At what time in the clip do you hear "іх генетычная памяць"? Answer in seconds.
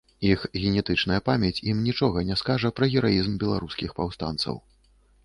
0.27-1.63